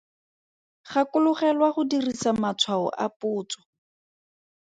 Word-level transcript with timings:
Gakologelwa 0.91 1.67
go 1.75 1.81
dirisa 1.89 2.31
matshwao 2.41 2.87
a 3.05 3.07
potso. 3.19 3.59